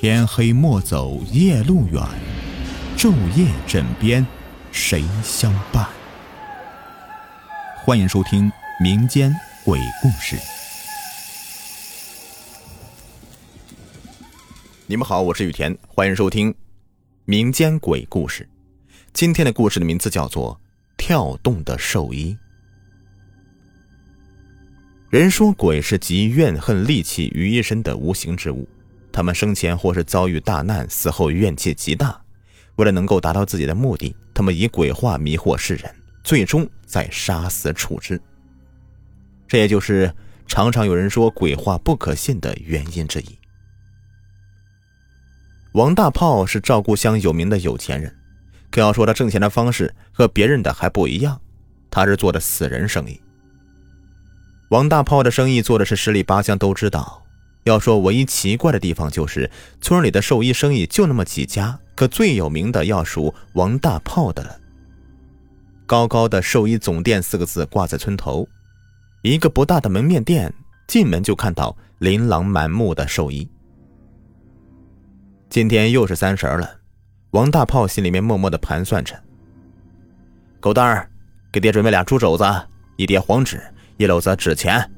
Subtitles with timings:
[0.00, 2.00] 天黑莫走夜路远，
[2.96, 4.24] 昼夜枕边
[4.70, 5.88] 谁相伴？
[7.84, 8.48] 欢迎收听
[8.80, 9.34] 民间
[9.64, 10.36] 鬼故事。
[14.86, 16.54] 你们好，我是雨田，欢迎收听
[17.24, 18.48] 民间鬼故事。
[19.12, 20.54] 今天的故事的名字叫做
[20.96, 22.38] 《跳动的兽医》。
[25.10, 28.68] 人说鬼是集怨恨、戾气于一身的无形之物，
[29.18, 32.16] 他们生前或是遭遇大难，死后怨气极大。
[32.76, 38.22] 为了能够达到自己的目的，他们以鬼话迷惑世人，最终再杀死处置。
[39.48, 40.14] 这也就是
[40.46, 43.36] 常常有人说鬼话不可信的原因之一。
[45.72, 48.16] 王大炮是赵故乡有名的有钱人，
[48.70, 51.40] 可要说他挣钱的方式和别人的还不一样，
[51.90, 53.20] 他是做的死人生意。
[54.68, 57.24] 王大炮的生意做的是十里八乡都知道。
[57.68, 64.58] 要说唯一奇怪的地方，就是村里的兽医生意就那么几家，可最有名的要数王大炮的了。
[65.86, 68.48] 高高的“兽医总店”四个字挂在村头，
[69.22, 70.52] 一个不大的门面店，
[70.86, 73.48] 进门就看到琳琅满目的兽医。
[75.48, 76.80] 今天又是三十了，
[77.30, 79.14] 王大炮心里面默默的盘算着：
[80.60, 81.10] 狗蛋儿，
[81.52, 82.44] 给爹准备俩猪肘子，
[82.96, 83.60] 一叠黄纸。
[83.98, 84.88] 一篓子纸钱，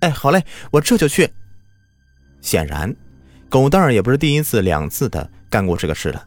[0.00, 1.30] 哎，好嘞，我这就去。
[2.48, 2.96] 显然，
[3.50, 6.26] 狗蛋儿也不是第一次、两次的干过这个事了。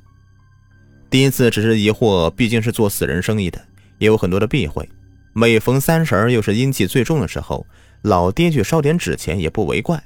[1.09, 3.59] 第一次只是疑惑，毕竟是做死人生意的，
[3.97, 4.87] 也有很多的避讳。
[5.33, 7.65] 每逢三十儿，又是阴气最重的时候，
[8.03, 10.03] 老爹去烧点纸钱也不为怪。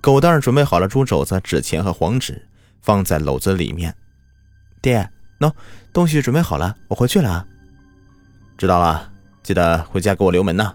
[0.00, 2.46] 狗蛋儿准备好了猪肘子、纸钱和黄纸，
[2.80, 3.92] 放在篓子里面。
[4.80, 5.10] 爹，
[5.40, 5.52] 喏，
[5.92, 7.44] 东西准备好了，我回去了。
[8.56, 9.10] 知道了。
[9.42, 10.74] 记得回家给我留门呐。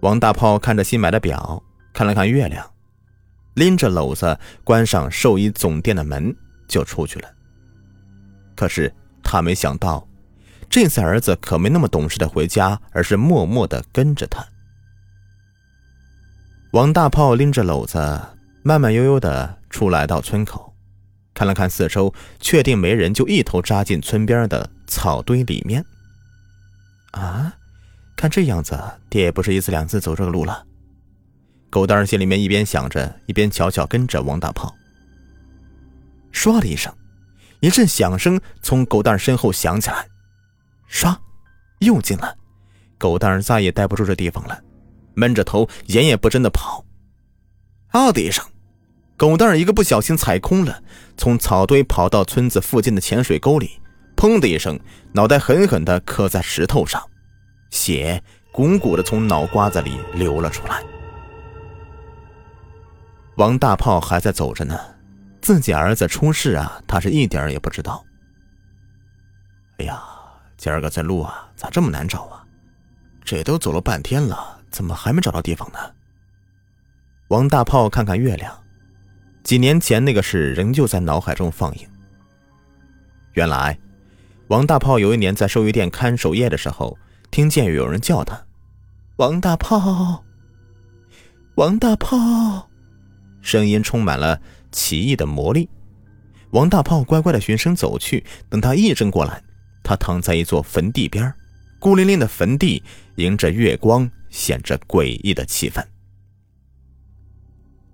[0.00, 1.62] 王大炮看着新买的表，
[2.02, 2.68] 看了看月亮，
[3.54, 6.34] 拎着篓子关上兽医总店的门
[6.66, 7.30] 就出去了。
[8.56, 8.92] 可是
[9.22, 10.04] 他没想到，
[10.68, 14.44] 这次儿子可没那么懂事的回家，而是默默的跟着他。
[16.72, 18.20] 王大炮拎着篓子，
[18.64, 20.74] 慢慢悠悠的出来到村口，
[21.32, 25.84] 看了看四周，确定没人，就一头扎进村边的草堆里面。
[27.12, 27.54] 啊，
[28.16, 28.76] 看这样子，
[29.08, 30.66] 爹也不是一次两次走这个路了。
[31.72, 34.74] 狗蛋儿心里面一边想着，一边悄悄跟着王大炮。
[36.30, 36.94] 唰的一声，
[37.60, 40.06] 一阵响声从狗蛋儿身后响起来，
[40.90, 41.16] 唰，
[41.78, 42.36] 又进了。
[42.98, 44.60] 狗蛋儿再也待不住这地方了，
[45.14, 46.84] 闷着头，眼也不睁的跑。
[47.88, 48.44] 啊的一声，
[49.16, 50.82] 狗蛋儿一个不小心踩空了，
[51.16, 53.80] 从草堆跑到村子附近的浅水沟里。
[54.14, 54.78] 砰的一声，
[55.12, 57.02] 脑袋狠狠地磕在石头上，
[57.70, 58.22] 血
[58.52, 60.84] 鼓鼓的从脑瓜子里流了出来。
[63.36, 64.78] 王大炮还在走着呢，
[65.40, 68.04] 自己儿子出事啊，他是一点也不知道。
[69.78, 70.02] 哎呀，
[70.56, 72.44] 今儿个这路啊，咋这么难找啊？
[73.24, 75.78] 这都走了半天了，怎么还没找到地方呢？
[77.28, 78.52] 王大炮看看月亮，
[79.42, 81.88] 几年前那个事仍旧在脑海中放映。
[83.32, 83.78] 原来。
[84.48, 86.98] 王大炮有一年在兽医店看守夜的时候，
[87.30, 88.38] 听见有人叫他
[89.16, 90.22] ：“王大炮，
[91.54, 92.68] 王大炮。”
[93.42, 95.68] 声音充满了奇异的魔力。
[96.52, 99.42] 王大炮乖乖的循声走去，等他一怔过来，
[99.82, 101.32] 他躺在一座坟地边，
[101.78, 102.82] 孤零零的坟地
[103.16, 105.84] 迎着月光，显着诡异的气氛。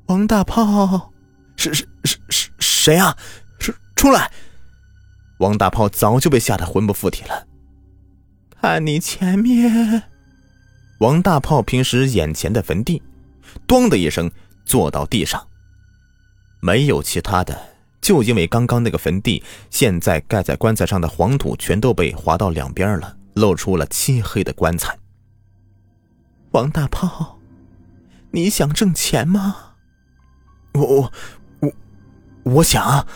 [0.07, 1.13] 王大炮，
[1.57, 3.17] 是是是是谁啊？
[3.59, 4.31] 是出来！
[5.39, 7.47] 王大炮早就被吓得魂不附体了。
[8.61, 10.03] 看你前面，
[10.99, 13.01] 王大炮平时眼前的坟地，
[13.69, 14.29] 咣的一声
[14.69, 15.49] 坐到地上。
[16.61, 17.59] 没有其他的，
[18.03, 24.99] 就因为刚刚那个坟地，现在盖在棺材上的黄土全都被划到两边了，露出了漆黑的棺材。
[26.51, 27.39] 王大炮，
[28.33, 29.57] 你想挣钱吗？
[30.75, 31.13] 我我
[31.61, 31.73] 我，
[32.43, 33.07] 我想。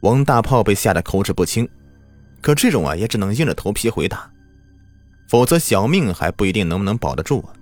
[0.00, 1.68] 王大炮被吓得口齿不清，
[2.40, 4.30] 可这种啊也只能硬着头皮回答，
[5.28, 7.54] 否则小命还不一定能不能保得住啊。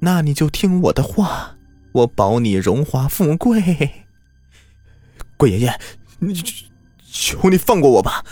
[0.00, 1.53] 那你就听我的话，
[1.94, 4.04] 我保你荣华富贵。
[5.36, 5.80] 贵爷爷，
[6.18, 6.34] 你
[7.08, 8.24] 求你放过我吧，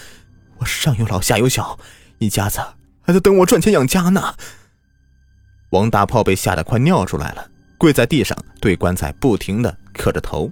[0.59, 1.79] 我上有老下有小，
[2.19, 2.61] 一家子
[3.03, 4.35] 还在等我赚钱养家呢。
[5.71, 10.51] 王大炮被吓得快尿出来了，跪在地上对棺材不停的磕着头。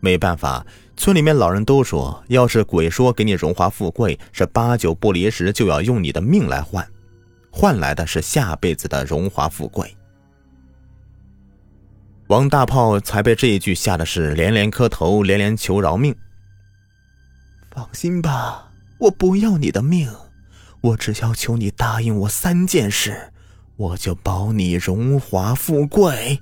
[0.00, 0.64] 没办法，
[0.96, 6.88] 村里面老人都说，要是鬼说给你荣华富贵，是八九不离十，就要用你的命来换，
[7.50, 9.94] 换来的是下辈子的荣华富贵。
[12.28, 16.14] 王大炮才被这一句吓得是连连磕头，连连求饶命。
[17.70, 20.12] 放心吧，我不要你的命，
[20.80, 23.32] 我只要求你答应我三件事，
[23.76, 26.40] 我就保你荣华富贵。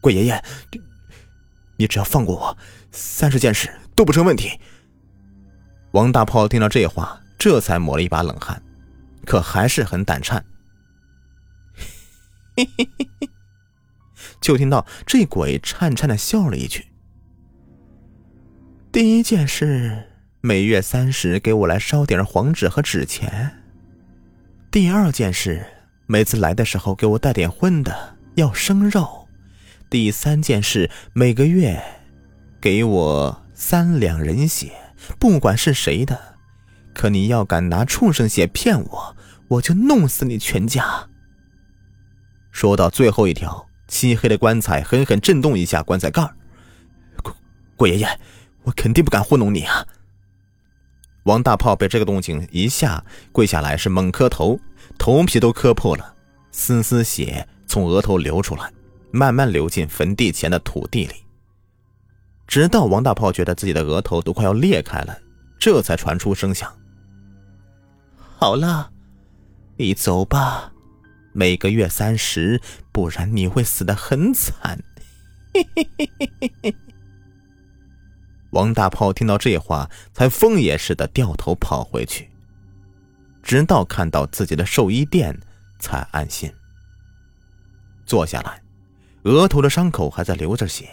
[0.00, 0.42] 鬼爷爷，
[1.76, 2.58] 你只要放过我，
[2.92, 4.58] 三十件事都不成问题。
[5.90, 8.62] 王大炮听到这话，这才抹了一把冷汗，
[9.26, 10.42] 可还是很胆颤。
[12.56, 13.28] 嘿嘿嘿嘿。
[14.40, 16.86] 就听到这鬼颤颤的笑了一句
[18.90, 20.04] ：“第一件事，
[20.40, 23.62] 每月三十给我来烧点黄纸和纸钱。
[24.70, 25.66] 第二件事，
[26.06, 29.28] 每次来的时候给我带点荤的，要生肉。
[29.90, 31.82] 第三件事，每个月
[32.60, 34.72] 给我三两人血，
[35.18, 36.36] 不管是谁的。
[36.94, 39.16] 可你要敢拿畜生血骗我，
[39.48, 41.08] 我就弄死你全家。”
[42.50, 43.67] 说到最后一条。
[43.88, 46.22] 漆黑的棺材狠狠震动一下棺材盖
[47.22, 47.32] 鬼
[47.74, 48.20] 鬼爷爷，
[48.62, 49.84] 我肯定不敢糊弄你啊！
[51.24, 54.58] 王大炮被这个动静一下跪下来，是猛磕头，
[54.98, 56.14] 头皮都磕破了，
[56.50, 58.72] 丝丝血从额头流出来，
[59.10, 61.14] 慢慢流进坟地前的土地里。
[62.46, 65.18] 直到王大炮觉得自己的额头都快要裂开了，
[65.58, 66.72] 这才传出声响
[68.38, 68.90] ：“好了，
[69.76, 70.72] 你走吧。”
[71.38, 74.82] 每个月三十，不然你会死的很惨。
[78.50, 82.28] 王大炮听到这话，才疯也似的掉头跑回去，
[83.40, 85.38] 直到看到自己的寿衣店，
[85.78, 86.52] 才安心。
[88.04, 88.60] 坐下来，
[89.22, 90.88] 额头的伤口还在流着血，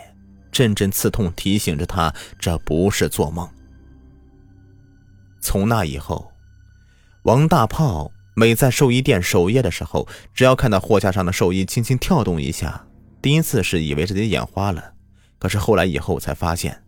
[0.52, 3.50] 阵阵刺痛提醒着他这不是做梦。
[5.42, 6.32] 从那以后，
[7.24, 8.12] 王大炮。
[8.38, 12.86] 每在寿衣店守夜的时候，只要看到货架上的寿衣轻轻跳动一下，
[13.22, 14.94] 第一次是以为自己眼花了，
[15.40, 16.84] 可是后来以后才发现，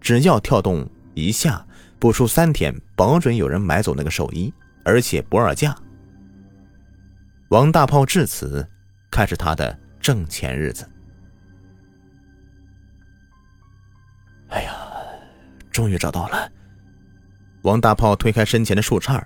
[0.00, 1.66] 只要跳动一下，
[1.98, 4.54] 不出三天，保准有人买走那个寿衣，
[4.84, 5.76] 而且不二价。
[7.48, 8.66] 王大炮至此
[9.10, 10.88] 开始他的挣钱日子。
[14.50, 14.72] 哎呀，
[15.72, 16.48] 终于找到了！
[17.62, 19.20] 王大炮推开身前的树杈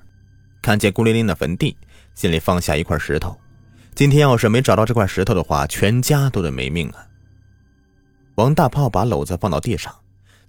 [0.67, 1.77] 看见孤零零的坟地，
[2.17, 3.39] 心里放下一块石头。
[3.95, 7.07] 今天要是没找到这块石头的话，全家都得没命啊！
[8.35, 9.95] 王大炮把篓子放到地上，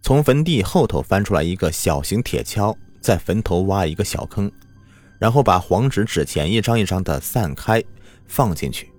[0.02, 4.52] 从坟地后头翻出来一个小型铁锹，在坟头挖一个小坑，
[5.20, 7.84] 然后把黄纸纸钱一张一张的散开
[8.26, 8.92] 放进去，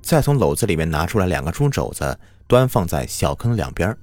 [0.00, 2.16] 再从篓子里面拿出来两个猪肘子，
[2.46, 3.98] 端放在小坑两边，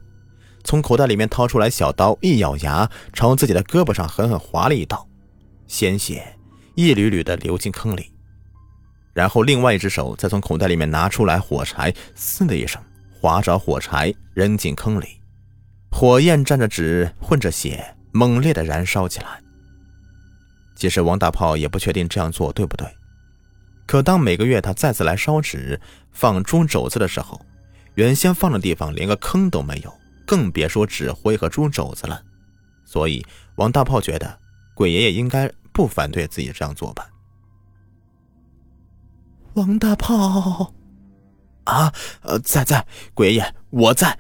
[0.66, 5.08] 从口袋里面掏出来小刀，一咬牙，朝自己的胳膊上狠狠划了一刀，
[5.66, 6.36] 鲜血。
[6.80, 8.10] 一缕缕的流进坑里，
[9.12, 12.82] 然后另外一只手再从口袋里面拿出来火柴，嘶的一声
[13.12, 15.20] 划着火柴扔进坑里，
[15.92, 19.42] 火焰沾着纸混着血，猛烈的燃烧起来。
[20.74, 22.88] 其实王大炮也不确定这样做对不对，
[23.86, 25.78] 可当每个月他再次来烧纸、
[26.14, 27.46] 放猪肘子的时候，
[27.96, 29.94] 原先放的地方连个坑都没有，
[30.26, 32.24] 更别说纸灰和猪肘子了。
[32.86, 33.22] 所以
[33.56, 34.40] 王大炮觉得
[34.74, 35.52] 鬼爷爷应该。
[35.80, 37.10] 不反对自己这样做吧？
[39.54, 40.74] 王大炮，
[41.64, 44.20] 啊，呃，在在，鬼爷，我在。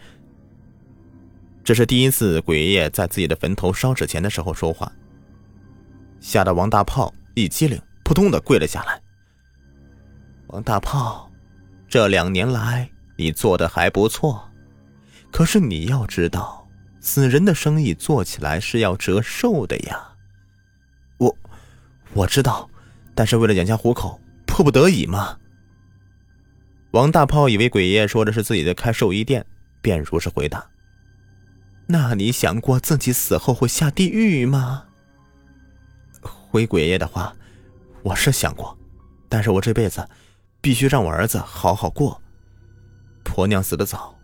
[1.61, 4.89] 这是第一次鬼爷爷在自己的坟头烧纸钱的时候说话，
[6.21, 9.01] 吓得王大炮一激灵，扑通的跪了下来。
[10.47, 11.29] 王大炮，
[11.89, 14.49] 这两年来你做的还不错，
[15.29, 16.65] 可是你要知道，
[17.01, 20.05] 死人的生意做起来是要折寿的呀。
[21.17, 21.37] 我
[22.13, 22.69] 我知道，
[23.13, 25.37] 但是为了养家糊口，迫不得已嘛。
[26.91, 29.45] 王大炮以为鬼爷爷说的是自己的开寿衣店，
[29.79, 30.67] 便如实回答
[31.85, 34.85] ：“那你想过自己死后会下地狱吗？”
[36.21, 37.31] 回鬼爷爷的话，
[38.01, 38.75] 我是想过，
[39.29, 40.03] 但是我这辈子
[40.59, 42.19] 必须让我儿子好好过。
[43.23, 44.17] 婆娘死的早，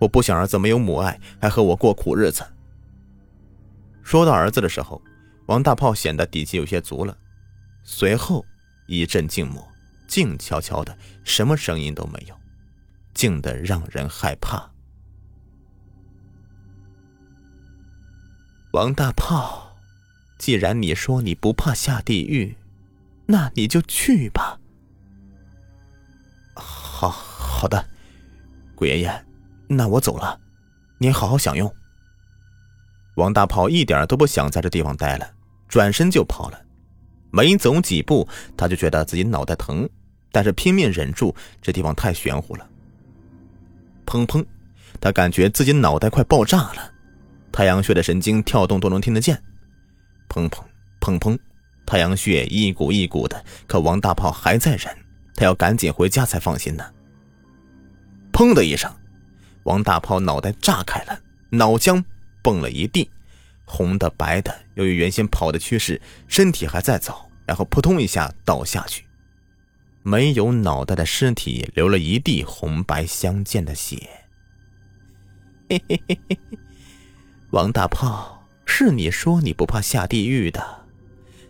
[0.00, 2.42] 我不想儿子没有母爱，还和我过苦日子。
[4.02, 5.00] 说到儿子的时候。
[5.50, 7.18] 王大炮显得底气有些足了，
[7.82, 8.46] 随后
[8.86, 9.66] 一阵静默，
[10.06, 12.34] 静悄悄的，什么声音都没有，
[13.14, 14.70] 静得让人害怕。
[18.70, 19.76] 王大炮，
[20.38, 22.56] 既然你说你不怕下地狱，
[23.26, 24.56] 那你就去吧。
[26.54, 27.84] 好好的，
[28.76, 29.26] 鬼爷爷，
[29.66, 30.40] 那我走了，
[30.98, 31.74] 您好好享用。
[33.16, 35.28] 王大炮一点都不想在这地方待了。
[35.70, 36.60] 转身就跑了，
[37.30, 39.88] 没走几步，他就觉得自己脑袋疼，
[40.32, 41.34] 但是拼命忍住。
[41.62, 42.68] 这地方太玄乎了，
[44.04, 44.44] 砰砰，
[45.00, 46.92] 他感觉自己脑袋快爆炸了，
[47.52, 49.40] 太阳穴的神经跳动都能听得见。
[50.28, 50.60] 砰砰
[51.00, 51.38] 砰砰，
[51.86, 54.94] 太阳穴一股一股的，可王大炮还在忍，
[55.36, 56.84] 他要赶紧回家才放心呢。
[58.32, 58.90] 砰的一声，
[59.62, 62.02] 王大炮脑袋炸开了，脑浆
[62.42, 63.08] 蹦了一地，
[63.70, 64.52] 红的白的。
[64.74, 69.04] 由于原先跑的趋势，身体还在走，然后扑通一下倒下去。
[70.02, 74.08] 没有脑袋的尸体流了一地红白相间的血。
[75.70, 76.38] 嘿嘿嘿嘿，
[77.50, 80.86] 王大炮，是你说你不怕下地狱的。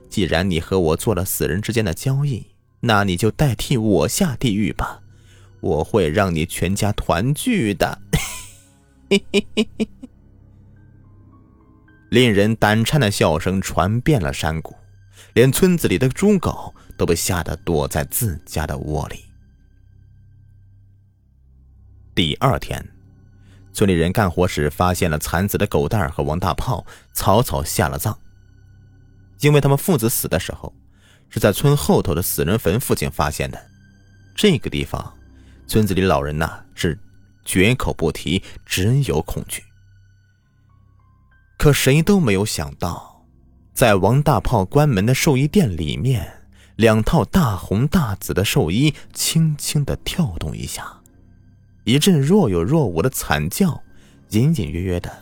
[0.09, 2.47] 既然你和我做了死人之间的交易，
[2.81, 5.00] 那你就代替我下地狱吧。
[5.61, 8.00] 我会让你全家团聚的。
[9.11, 9.89] 嘿嘿嘿嘿，
[12.11, 14.76] 令人胆颤的笑声传遍了山谷，
[15.33, 16.75] 连村子里的猪狗。
[17.00, 19.25] 都被吓得躲在自家的窝里。
[22.14, 22.87] 第二天，
[23.73, 28.14] 村里人干活时发现了惨死的狗蛋儿和王大炮，草草下了葬。
[29.38, 30.71] 因为他们父子死的时候
[31.31, 33.59] 是在村后头的死人坟附近发现的，
[34.35, 35.17] 这个地方，
[35.67, 36.99] 村子里老人呐是
[37.47, 39.64] 绝口不提，只有恐惧。
[41.61, 43.26] 可谁都没有想到，
[43.75, 46.26] 在王大炮关门的寿衣店里面。
[46.76, 50.90] 两套大红大紫的寿衣轻轻的跳动一下，
[51.85, 53.79] 一阵若有若无的惨叫，
[54.31, 55.12] 隐隐约约的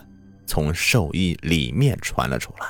[0.45, 2.67] 从寿衣里面传了出来。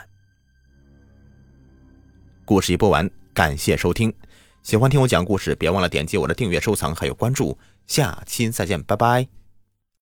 [2.43, 4.11] 故事已播完，感谢收听。
[4.63, 7.55] 喜欢听我讲故事，别忘了点击我的订阅、收藏还有关注。
[7.85, 9.38] 下期再见，拜拜。